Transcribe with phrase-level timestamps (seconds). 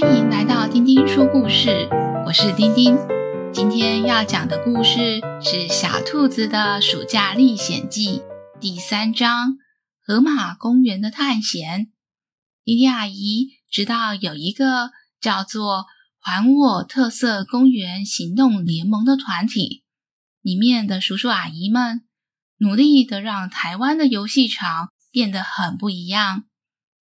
[0.00, 1.88] 欢迎来到丁丁说故事，
[2.24, 2.96] 我是丁丁。
[3.52, 8.18] 今天要讲的故事是《小兔子的暑假历险记》
[8.60, 9.54] 第三章
[10.00, 11.80] 《河马公园的探险》。
[12.64, 15.86] 丁丁阿姨知道有一个叫做
[16.22, 19.82] “还我特色公园行动联盟”的团体，
[20.42, 22.02] 里面的叔叔阿姨们
[22.58, 26.44] 努力的让台湾的游戏场变得很不一样，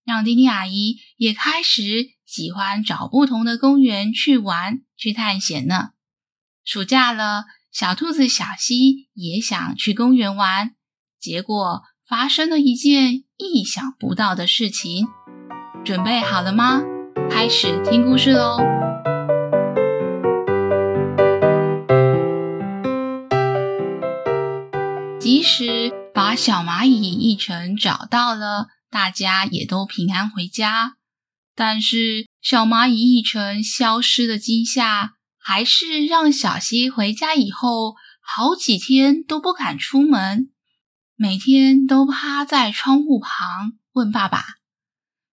[0.03, 2.16] 让丁丁阿姨也开始。
[2.27, 5.91] 喜欢找不同的公园去玩、去探险呢。
[6.65, 10.75] 暑假了，小兔子小希也想去公园玩，
[11.17, 15.07] 结果发生了一件意想不到的事情。
[15.85, 16.81] 准备好了吗？
[17.29, 18.57] 开始听故事喽！
[25.17, 30.96] 即使把小蚂蚁一成找到了，大家也都平安回家。
[31.59, 40.51] 但是小蚂蚁一成消失的惊吓，还是让小希回家以后好几天都不敢出门，
[41.15, 44.43] 每天都趴在窗户旁问爸爸：“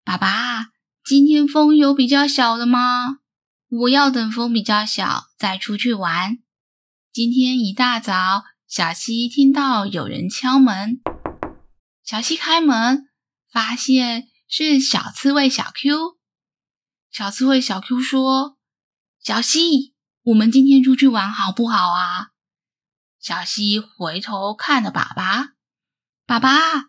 [0.03, 0.69] 爸爸，
[1.05, 3.19] 今天风有比较小的吗？
[3.69, 6.39] 我要等风比较小再出去玩。”
[7.13, 11.03] 今天一大早，小希听到有人敲门，
[12.03, 13.09] 小希开门，
[13.53, 14.29] 发现。
[14.57, 16.17] 是小刺猬小 Q。
[17.11, 18.57] 小刺猬小 Q 说
[19.19, 22.29] ：“小溪，我们今天出去玩好不好啊？”
[23.19, 25.55] 小溪回头看了爸爸
[26.25, 26.85] ：“爸爸，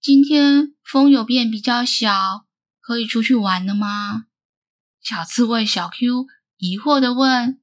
[0.00, 2.46] 今天风有变比较小，
[2.78, 4.26] 可以出去玩了吗？”
[5.02, 7.60] 小刺猬小 Q 疑惑地问：“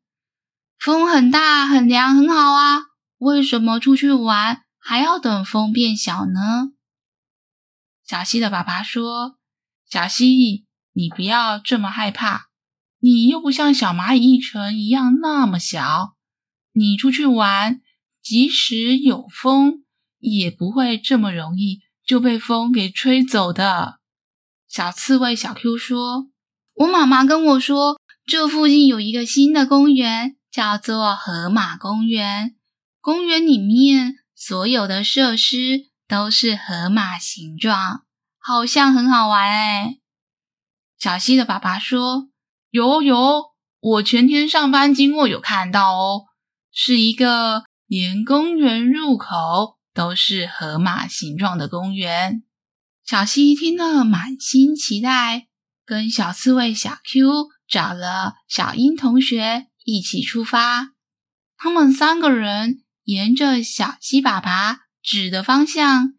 [0.77, 2.87] 风很大，很凉，很好啊，
[3.19, 6.73] 为什么出去玩还要等风变小呢？”
[8.05, 9.37] 小溪的爸爸说
[9.89, 12.47] ：“小蜥蜴，你不要这么害怕，
[12.99, 16.15] 你又不像小蚂蚁一成一样那么小，
[16.73, 17.81] 你出去玩，
[18.21, 19.83] 即使有风，
[20.19, 23.99] 也不会这么容易就被风给吹走的。”
[24.67, 26.27] 小刺猬小 Q 说
[26.75, 32.55] ：“我妈妈跟我说，这附近有一个新的公园，叫做河马公园。
[32.99, 38.03] 公园里面所有的设施。”都是河马形状，
[38.47, 39.97] 好像很好玩哎。
[40.99, 42.29] 小溪的爸爸说
[42.69, 43.45] ：“有有，
[43.79, 46.25] 我前天上班经过有看到哦，
[46.71, 52.43] 是一个连公园入口都是河马形状的公园。”
[53.03, 55.47] 小希听了满心期待，
[55.83, 60.91] 跟小刺猬小 Q 找了小英同学一起出发。
[61.57, 66.13] 他们三个人沿着小溪爸爸指的方向，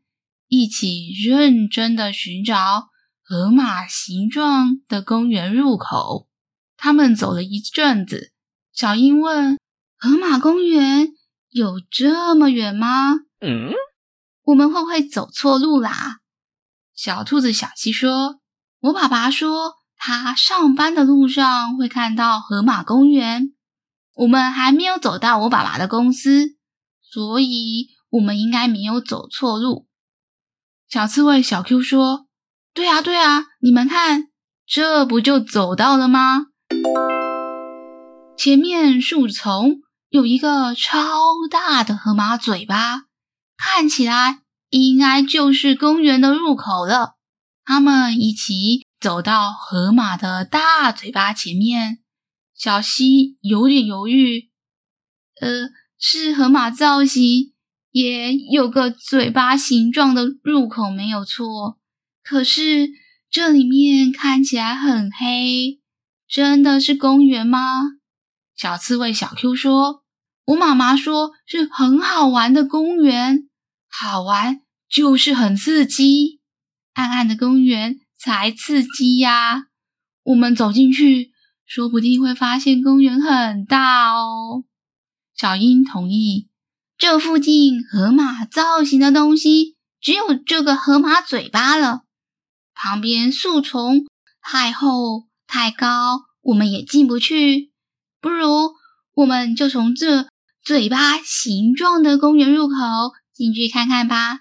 [0.49, 2.89] 一起认真的寻找
[3.23, 6.29] 河马形状的公园入口。
[6.77, 8.33] 他们走了一阵子，
[8.73, 9.59] 小英问
[9.99, 11.09] ：“河马公园
[11.51, 13.15] 有这么远吗？
[13.41, 13.71] 嗯，
[14.45, 16.21] 我们会不会走错路啦？”
[16.95, 18.41] 小兔子小七说
[18.81, 23.53] ：“我爸爸说，他上班的路上会看到河马公园。
[24.15, 26.57] 我们还没有走到我爸爸的公司，
[27.03, 29.86] 所以。”我们应该没有走错路。
[30.89, 32.29] 小刺猬小 Q 说
[32.73, 34.29] ：“对啊，对啊，你们看，
[34.65, 36.47] 这不就走到了吗？
[38.39, 39.81] 前面树丛
[40.11, 41.01] 有一个超
[41.51, 43.07] 大的河马嘴巴，
[43.57, 47.17] 看起来应该就是公园的入口了。”
[47.67, 51.99] 他们一起走到河马的大嘴巴前面，
[52.55, 54.51] 小溪有点犹豫
[55.43, 57.55] ：“呃，是河马造型。”
[57.97, 61.79] 也有个嘴巴形状的入口，没有错。
[62.23, 62.91] 可是
[63.31, 65.81] 这里面看起来很黑，
[66.29, 67.61] 真的是公园吗？
[68.55, 70.03] 小刺猬小 Q 说
[70.45, 73.49] ：“我妈妈说是很好玩的公园，
[73.89, 76.41] 好玩就是很刺激，
[76.93, 79.69] 暗暗的公园才刺激呀。
[80.25, 81.31] 我们走进去，
[81.65, 84.65] 说不定会发现公园很大哦。”
[85.35, 86.49] 小英同意。
[86.99, 92.05] 这附近河马造型的东西只有这个河马嘴巴了。
[92.75, 94.07] 旁边树丛
[94.41, 97.71] 太厚太高，我们也进不去。
[98.21, 98.73] 不如
[99.15, 100.29] 我们就从这
[100.65, 102.75] 嘴巴形状的公园入口
[103.35, 104.41] 进去看看吧。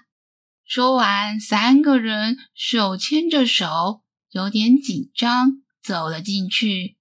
[0.64, 4.00] 说完，三个人手牵着手，
[4.30, 6.96] 有点紧张，走了进去。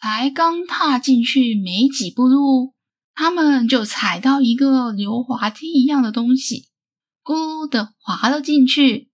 [0.00, 2.75] 才刚踏进去没几步路。
[3.16, 6.68] 他们就踩到一个溜滑梯一样的东西，
[7.24, 9.10] 咕的滑了进去。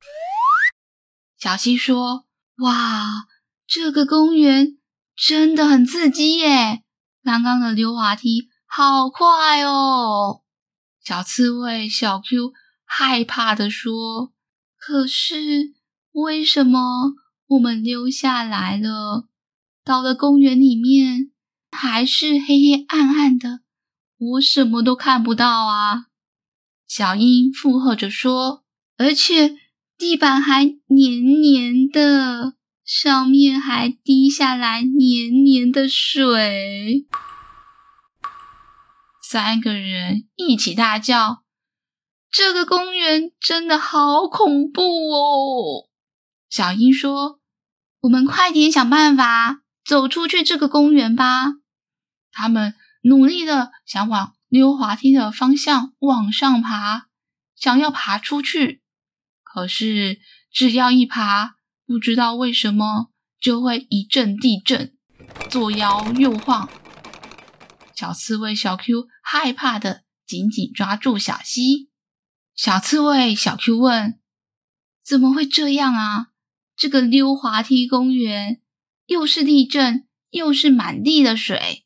[1.39, 2.27] 小溪说
[2.59, 3.27] ：“哇，
[3.67, 4.77] 这个公园
[5.17, 6.83] 真的很刺激耶！
[7.23, 10.43] 刚刚的溜滑梯好快哦。
[11.05, 12.53] 小刺猬小 Q
[12.85, 14.33] 害怕的说
[14.77, 15.75] ：“可是
[16.11, 17.15] 为什么
[17.47, 19.29] 我们溜下来了，
[19.85, 21.31] 到了公园里面
[21.71, 23.62] 还是黑黑暗暗的，
[24.33, 26.07] 我什么都看不到啊？”
[26.87, 28.65] 小英附和着说
[28.99, 29.57] ：“而且
[29.97, 32.55] 地板还黏黏的。”
[32.85, 37.07] 上面还滴下来黏黏的水，
[39.23, 41.45] 三个人一起大叫
[42.31, 44.83] ：“这个公园真的好恐怖
[45.13, 45.89] 哦！”
[46.51, 47.39] 小英说
[48.03, 51.55] ：“我们快点想办法走出去这个公园吧。”
[52.33, 57.09] 他们努力的想往溜滑梯的方向往上爬，
[57.55, 58.83] 想要爬出去，
[59.43, 60.21] 可是
[60.51, 61.57] 只要一爬，
[61.87, 63.11] 不知道为什么
[63.41, 64.97] 就会一阵地震，
[65.51, 66.69] 左摇右晃。
[67.95, 71.91] 小刺猬小 Q 害怕的紧紧抓住小溪。
[72.55, 74.19] 小刺猬小 Q 问
[75.05, 76.29] ：“怎么会这样啊？
[76.77, 78.61] 这个溜滑梯公园
[79.07, 81.85] 又是地震，又是满地的水。”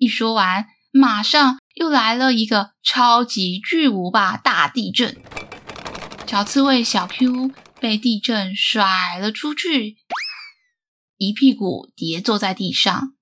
[0.00, 5.16] 一说完，马上又来了一个超级巨无霸大地震。
[6.26, 7.52] 小刺猬小 Q。
[7.80, 9.96] 被地震甩了出去，
[11.16, 13.14] 一屁股跌坐在地上。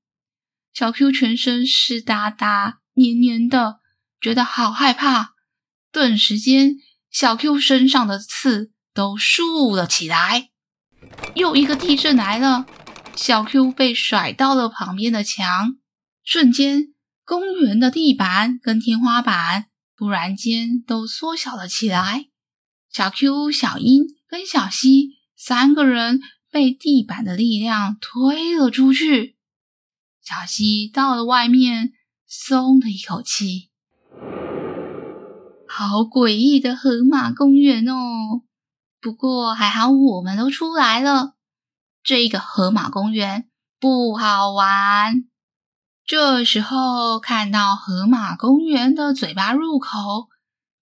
[0.74, 3.78] 小 Q 全身湿哒哒、黏黏的，
[4.20, 5.34] 觉得好害怕。
[5.92, 6.74] 顿时间，
[7.08, 10.48] 小 Q 身上的刺都竖了起来。
[11.36, 12.66] 又一个地震来了，
[13.14, 15.76] 小 Q 被甩到了旁边的墙。
[16.30, 16.92] 瞬间，
[17.24, 22.26] 公园的地板跟天花板突然间都缩小了起来。
[22.92, 24.18] 小 Q、小英。
[24.28, 26.20] 跟小西三个人
[26.50, 29.38] 被地板的力量推了出去，
[30.22, 31.94] 小西到了外面，
[32.26, 33.70] 松了一口气。
[35.66, 38.42] 好诡异的河马公园哦！
[39.00, 41.36] 不过还好我们都出来了。
[42.02, 43.48] 这个河马公园
[43.80, 45.27] 不好玩。
[46.08, 49.90] 这时候看到河马公园的嘴巴入口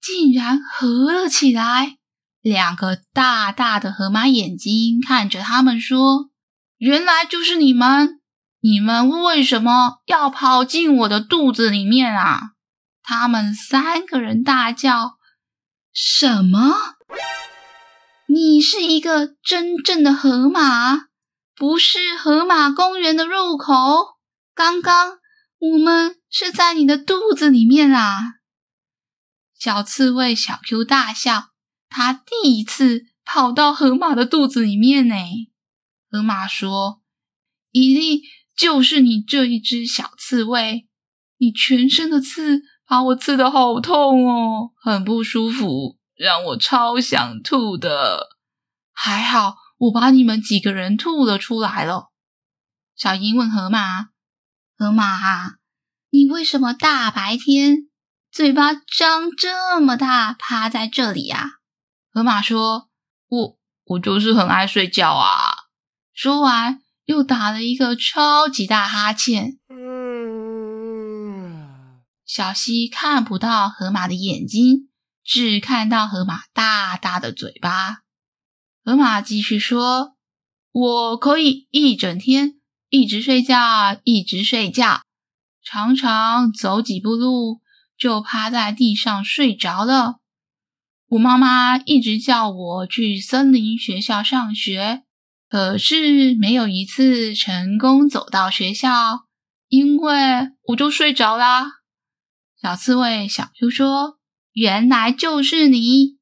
[0.00, 1.96] 竟然合了起来。
[2.40, 6.30] 两个大大的河马眼睛看着他们说
[6.78, 8.20] ：“原来就是你们！
[8.60, 12.52] 你们为什么要跑进我的肚子里面啊？”
[13.02, 15.16] 他们三个人大叫
[15.92, 16.72] ：“什么？
[18.28, 21.06] 你是一个真正的河马，
[21.56, 24.15] 不是河马公园的入口？
[24.56, 25.18] 刚刚
[25.58, 28.40] 我们是在你的肚子里面啊！”
[29.56, 31.50] 小刺猬小 Q 大笑。
[31.88, 35.14] 他第一次跑到河马的肚子里面呢。
[36.10, 37.00] 河马说
[37.70, 38.20] ：“一定
[38.56, 40.88] 就是你这一只小刺猬，
[41.38, 48.30] 你全身的刺把我刺得好痛哦，很不舒服，让我超想吐的。
[48.92, 52.10] 还好我把你们几个人吐了出来了。”
[52.96, 54.08] 小鹰问河马
[54.76, 55.54] ：“河马啊，
[56.10, 57.88] 你为什么大白天
[58.30, 61.52] 嘴巴张这么大，趴在这里呀？”
[62.12, 62.90] 河马说
[63.28, 65.68] ：“我我就是很爱睡觉啊。”
[66.12, 69.58] 说完，又打了一个超级大哈欠。
[72.26, 74.90] 小溪看不到河马的眼睛，
[75.24, 78.02] 只看到河马大大的嘴巴。
[78.84, 80.16] 河马继续说
[80.70, 82.55] ：“我可以一整天
[82.88, 85.02] 一直睡觉，一直睡觉，
[85.64, 87.60] 常常走几步路
[87.98, 90.16] 就趴在地上睡着了。”
[91.10, 95.02] 我妈妈一直叫我去森林学校上学，
[95.48, 99.26] 可是没有一次成功走到学校，
[99.68, 101.66] 因为我就睡着啦。
[102.60, 104.18] 小刺猬小 Q 说
[104.52, 106.16] ：“原来就是你。”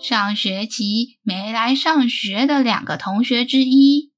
[0.00, 4.12] 上学期没来上学的两个同学之一，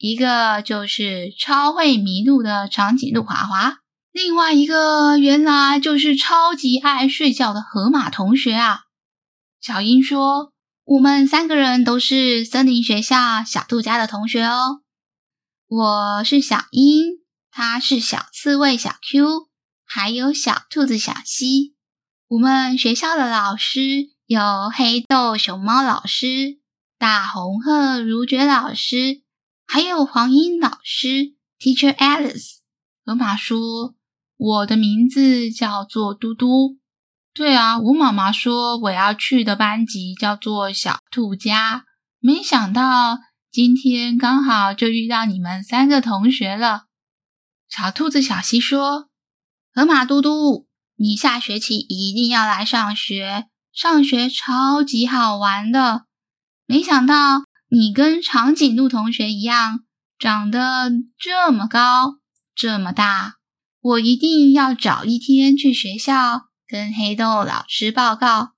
[0.00, 3.80] 一个就是超会迷路的长颈鹿华华。
[4.12, 8.84] 另外一个原来就是超级爱睡觉的河马同学啊！
[9.60, 10.52] 小英说
[10.86, 14.80] ：“我们三个人都是森林学校小兔家的同学哦。
[15.68, 17.18] 我是小英，
[17.50, 19.48] 他是小刺猬小 Q，
[19.84, 21.74] 还有小兔子小溪。
[22.26, 24.40] 我们学校的老师有
[24.74, 26.58] 黑豆熊猫老师、
[26.98, 29.20] 大红鹤如觉老师，
[29.70, 32.56] 还有黄莺老师 Teacher Alice。”
[33.06, 33.94] 河马说。
[34.42, 36.78] 我的名字叫做嘟嘟。
[37.34, 41.84] 对啊，我妈妈说我要去的班级叫做小兔家。
[42.20, 43.18] 没想到
[43.52, 46.84] 今天刚好就遇到你们三个同学了。
[47.68, 49.10] 小兔子小溪说
[49.74, 56.06] ：“河马嘟嘟，你下学期一定要来上学，上学超级好玩的。
[56.64, 59.84] 没想到你跟长颈鹿同学一样，
[60.18, 62.16] 长得这么高，
[62.54, 63.36] 这么大。
[63.80, 68.50] 我一定要找一天去学校跟黑豆老师报告。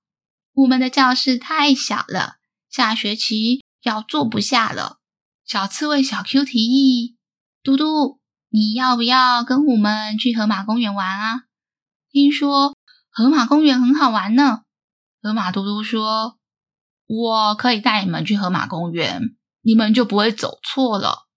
[0.53, 2.37] 我们的教室太小了，
[2.69, 4.97] 下学期要坐不下了。”
[5.45, 7.15] 小刺猬小 Q 提议
[7.63, 8.19] ：“嘟嘟。”
[8.55, 11.45] 你要不要跟我们去河马公园玩啊？
[12.11, 12.75] 听说
[13.09, 14.61] 河马公园很好玩呢。
[15.23, 16.37] 河马嘟嘟说
[17.15, 21.27] ：“我可以带你们去河马公园，你们就不会走错了。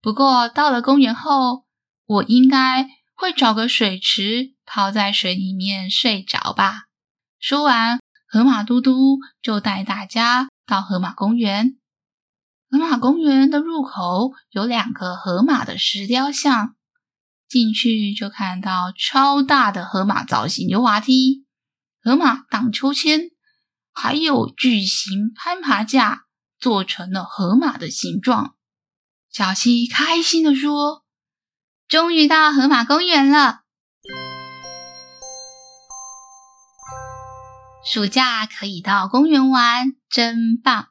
[0.00, 1.64] 不过到了公园后，
[2.06, 2.86] 我应该
[3.16, 6.84] 会找个水池泡在水里面睡着吧。”
[7.40, 7.98] 说完，
[8.28, 11.78] 河马嘟嘟就带大家到河马公园。
[12.70, 16.76] 河马公园的入口有两个河马的石雕像，
[17.48, 21.44] 进去就看到超大的河马造型溜滑梯、
[22.00, 23.30] 河马荡秋千，
[23.94, 26.24] 还有巨型攀爬架，
[26.58, 28.56] 做成了河马的形状。
[29.30, 31.04] 小溪开心地说
[31.88, 33.60] ：“终于到河马公园了！
[37.84, 40.88] 暑假可以到公园玩，真棒！”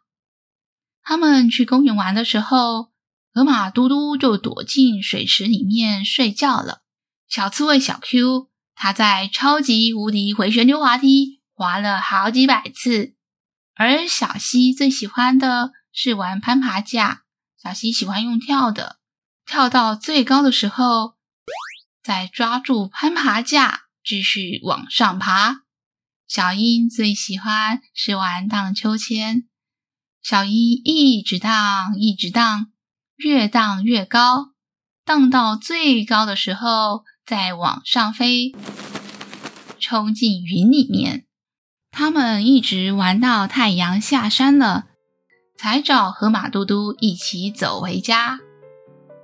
[1.03, 2.91] 他们去公园玩的时候，
[3.33, 6.83] 河马嘟嘟就躲进水池里面睡觉了。
[7.27, 13.15] 小刺猬小 Q，他在超级无敌回旋溜滑梯滑了好几百次。
[13.75, 17.23] 而小溪最喜欢的是玩攀爬架，
[17.61, 18.99] 小溪喜欢用跳的，
[19.45, 21.15] 跳到最高的时候，
[22.03, 25.63] 再抓住攀爬架继续往上爬。
[26.27, 29.47] 小英最喜欢是玩荡秋千。
[30.21, 32.71] 小鹰一直荡，一直荡，
[33.15, 34.53] 越荡越高，
[35.03, 38.53] 荡到最高的时候再往上飞，
[39.79, 41.25] 冲进云里面。
[41.95, 44.85] 他们一直玩到太阳下山了，
[45.55, 48.39] 才找河马嘟嘟一起走回家。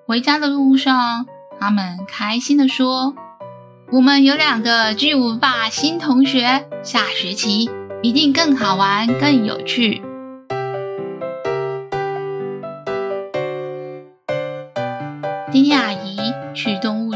[0.06, 1.26] 回家的路上，
[1.60, 3.16] 他们开心地说
[3.92, 7.68] ：“我们有两个巨无霸新同学，下学期
[8.04, 10.04] 一定更好玩，更有趣。”
[15.52, 16.20] 丁丁阿姨
[16.54, 17.09] 去动物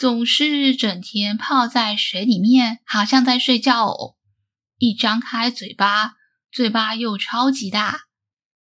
[0.00, 4.16] 总是整天泡在水里面，好像在睡觉哦。
[4.78, 6.14] 一张开嘴巴，
[6.50, 8.04] 嘴巴又超级大，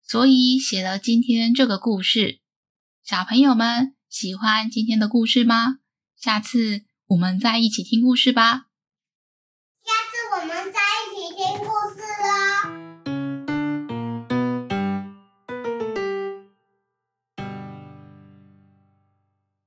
[0.06, 2.42] 所以写了今天这个故事。
[3.06, 5.78] 小朋友们喜欢今天的故事吗？
[6.20, 8.69] 下次我们再一起听故事吧。